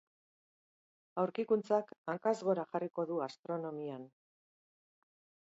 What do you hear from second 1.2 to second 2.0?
Aurkikuntzak